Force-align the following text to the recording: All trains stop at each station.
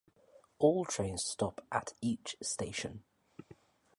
All 0.57 0.83
trains 0.85 1.23
stop 1.23 1.63
at 1.71 1.93
each 2.01 2.35
station. 2.41 3.03